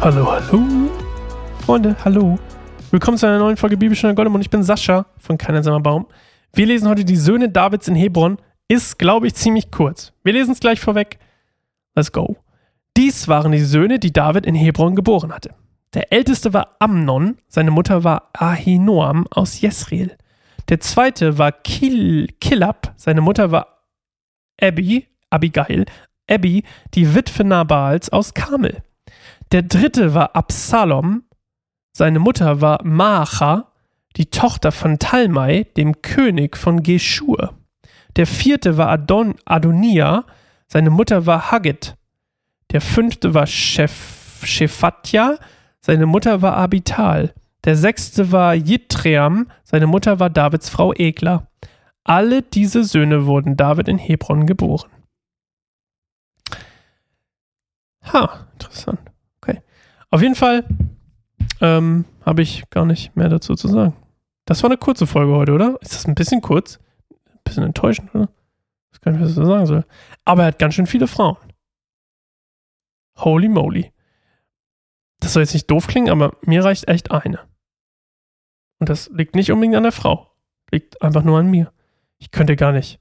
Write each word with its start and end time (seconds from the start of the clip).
Hallo, 0.00 0.30
hallo. 0.30 0.62
Freunde, 1.66 1.96
hallo. 2.04 2.38
Willkommen 2.92 3.18
zu 3.18 3.26
einer 3.26 3.40
neuen 3.40 3.56
Folge 3.56 3.76
Bibelstunde 3.76 4.14
Goldemund. 4.14 4.44
Ich 4.44 4.50
bin 4.50 4.62
Sascha 4.62 5.06
von 5.18 5.36
Kein 5.36 5.60
Baum. 5.82 6.06
Wir 6.54 6.66
lesen 6.66 6.88
heute 6.88 7.04
die 7.04 7.16
Söhne 7.16 7.48
Davids 7.48 7.88
in 7.88 7.96
Hebron. 7.96 8.38
Ist, 8.68 9.00
glaube 9.00 9.26
ich, 9.26 9.34
ziemlich 9.34 9.72
kurz. 9.72 10.12
Wir 10.22 10.34
lesen 10.34 10.52
es 10.52 10.60
gleich 10.60 10.78
vorweg. 10.78 11.18
Let's 11.96 12.12
go. 12.12 12.36
Dies 12.96 13.26
waren 13.26 13.50
die 13.50 13.58
Söhne, 13.58 13.98
die 13.98 14.12
David 14.12 14.46
in 14.46 14.54
Hebron 14.54 14.94
geboren 14.94 15.32
hatte. 15.32 15.50
Der 15.94 16.12
älteste 16.12 16.54
war 16.54 16.76
Amnon, 16.78 17.38
seine 17.48 17.72
Mutter 17.72 18.04
war 18.04 18.30
Ahinoam 18.34 19.26
aus 19.30 19.60
Jesreel. 19.60 20.16
Der 20.68 20.78
zweite 20.78 21.38
war 21.38 21.50
Kil 21.50 22.28
Kilab, 22.40 22.92
seine 22.96 23.20
Mutter 23.20 23.50
war 23.50 23.82
Abby, 24.60 25.08
Abigail, 25.30 25.86
Abby, 26.30 26.62
die 26.94 27.16
Witwe 27.16 27.42
Nabals 27.42 28.10
aus 28.10 28.32
Kamel. 28.32 28.82
Der 29.52 29.62
dritte 29.62 30.14
war 30.14 30.36
Absalom, 30.36 31.24
seine 31.92 32.18
Mutter 32.18 32.60
war 32.60 32.84
Maacha, 32.84 33.72
die 34.16 34.26
Tochter 34.26 34.72
von 34.72 34.98
Talmai, 34.98 35.64
dem 35.76 36.02
König 36.02 36.56
von 36.56 36.82
Geschur. 36.82 37.54
Der 38.16 38.26
vierte 38.26 38.76
war 38.76 38.88
Adon 38.88 39.36
Adonia, 39.44 40.24
seine 40.66 40.90
Mutter 40.90 41.24
war 41.24 41.50
Haggit. 41.50 41.96
Der 42.72 42.80
fünfte 42.80 43.32
war 43.32 43.46
Shef 43.46 44.42
Shephatja, 44.44 45.38
seine 45.80 46.06
Mutter 46.06 46.42
war 46.42 46.56
Abital. 46.56 47.34
Der 47.64 47.74
sechste 47.74 48.30
war 48.30 48.54
Jitream, 48.54 49.50
seine 49.64 49.86
Mutter 49.86 50.20
war 50.20 50.30
Davids 50.30 50.68
Frau 50.68 50.92
Egla. 50.92 51.48
Alle 52.04 52.42
diese 52.42 52.84
Söhne 52.84 53.26
wurden 53.26 53.56
David 53.56 53.88
in 53.88 53.98
Hebron 53.98 54.46
geboren. 54.46 54.90
Ha, 58.12 58.46
interessant. 58.52 59.07
Auf 60.10 60.22
jeden 60.22 60.34
Fall 60.34 60.64
ähm, 61.60 62.04
habe 62.24 62.42
ich 62.42 62.68
gar 62.70 62.84
nicht 62.84 63.14
mehr 63.16 63.28
dazu 63.28 63.54
zu 63.54 63.68
sagen. 63.68 63.94
Das 64.44 64.62
war 64.62 64.70
eine 64.70 64.78
kurze 64.78 65.06
Folge 65.06 65.32
heute, 65.32 65.52
oder? 65.52 65.76
Ist 65.82 65.94
das 65.94 66.06
ein 66.06 66.14
bisschen 66.14 66.40
kurz? 66.40 66.78
Ein 67.10 67.40
bisschen 67.44 67.64
enttäuschend, 67.64 68.14
oder? 68.14 68.28
Ich 68.90 68.94
weiß 68.94 69.00
gar 69.00 69.12
nicht, 69.12 69.20
was 69.20 69.30
ich 69.30 69.36
sagen 69.36 69.66
soll. 69.66 69.84
Aber 70.24 70.42
er 70.42 70.48
hat 70.48 70.58
ganz 70.58 70.74
schön 70.74 70.86
viele 70.86 71.06
Frauen. 71.06 71.36
Holy 73.18 73.48
moly. 73.48 73.92
Das 75.20 75.32
soll 75.32 75.42
jetzt 75.42 75.54
nicht 75.54 75.70
doof 75.70 75.86
klingen, 75.86 76.10
aber 76.10 76.36
mir 76.42 76.64
reicht 76.64 76.88
echt 76.88 77.10
eine. 77.10 77.40
Und 78.78 78.88
das 78.88 79.10
liegt 79.12 79.34
nicht 79.34 79.50
unbedingt 79.50 79.76
an 79.76 79.82
der 79.82 79.92
Frau. 79.92 80.30
Liegt 80.70 81.02
einfach 81.02 81.24
nur 81.24 81.38
an 81.38 81.50
mir. 81.50 81.72
Ich 82.18 82.30
könnte 82.30 82.56
gar 82.56 82.72
nicht. 82.72 83.00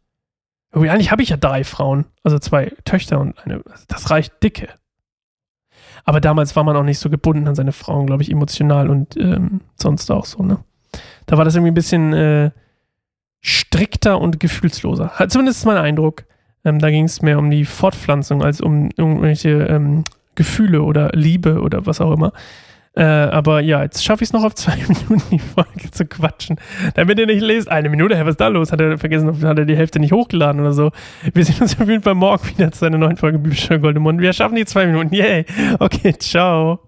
Eigentlich 0.71 1.11
habe 1.11 1.21
ich 1.21 1.29
ja 1.29 1.37
drei 1.37 1.63
Frauen. 1.63 2.05
Also 2.23 2.39
zwei 2.39 2.73
Töchter 2.83 3.19
und 3.19 3.39
eine. 3.39 3.63
Das 3.87 4.09
reicht 4.09 4.43
dicke. 4.43 4.69
Aber 6.03 6.21
damals 6.21 6.55
war 6.55 6.63
man 6.63 6.75
auch 6.75 6.83
nicht 6.83 6.99
so 6.99 7.09
gebunden 7.09 7.47
an 7.47 7.55
seine 7.55 7.71
Frauen, 7.71 8.07
glaube 8.07 8.23
ich, 8.23 8.31
emotional 8.31 8.89
und 8.89 9.17
ähm, 9.17 9.61
sonst 9.75 10.09
auch 10.11 10.25
so, 10.25 10.43
ne? 10.43 10.59
Da 11.25 11.37
war 11.37 11.45
das 11.45 11.55
irgendwie 11.55 11.71
ein 11.71 11.75
bisschen 11.75 12.13
äh, 12.13 12.51
strikter 13.41 14.19
und 14.19 14.39
gefühlsloser. 14.39 15.11
Zumindest 15.27 15.59
ist 15.59 15.65
mein 15.65 15.77
Eindruck. 15.77 16.23
Ähm, 16.63 16.79
da 16.79 16.89
ging 16.89 17.03
es 17.03 17.21
mehr 17.21 17.37
um 17.37 17.51
die 17.51 17.65
Fortpflanzung 17.65 18.43
als 18.43 18.61
um 18.61 18.89
irgendwelche 18.95 19.49
ähm, 19.65 20.03
Gefühle 20.35 20.83
oder 20.83 21.09
Liebe 21.13 21.61
oder 21.61 21.85
was 21.85 22.01
auch 22.01 22.11
immer. 22.11 22.31
Äh, 22.97 23.03
aber 23.03 23.61
ja, 23.61 23.83
jetzt 23.83 24.03
schaffe 24.03 24.23
ich 24.23 24.29
es 24.29 24.33
noch 24.33 24.43
auf 24.43 24.55
zwei 24.55 24.75
Minuten 24.87 25.21
die 25.29 25.39
Folge 25.39 25.91
zu 25.91 26.05
quatschen. 26.05 26.57
Damit 26.95 27.19
ihr 27.19 27.27
nicht 27.27 27.41
lest, 27.41 27.69
eine 27.69 27.89
Minute, 27.89 28.15
hey, 28.15 28.25
was 28.25 28.31
ist 28.31 28.41
da 28.41 28.47
los? 28.47 28.71
Hat 28.71 28.81
er 28.81 28.97
vergessen, 28.97 29.47
hat 29.47 29.59
er 29.59 29.65
die 29.65 29.77
Hälfte 29.77 29.99
nicht 29.99 30.13
hochgeladen 30.13 30.59
oder 30.61 30.73
so. 30.73 30.91
Wir 31.31 31.45
sehen 31.45 31.61
uns 31.61 31.79
auf 31.79 31.87
jeden 31.87 32.01
Fall 32.01 32.15
morgen 32.15 32.47
wieder 32.47 32.71
zu 32.71 32.85
einer 32.85 32.97
neuen 32.97 33.17
Folge 33.17 33.37
Bibelstunde 33.37 33.81
Goldemund. 33.81 34.19
Wir 34.19 34.33
schaffen 34.33 34.55
die 34.55 34.65
zwei 34.65 34.87
Minuten. 34.87 35.13
Yay. 35.13 35.45
Okay, 35.79 36.13
ciao. 36.17 36.86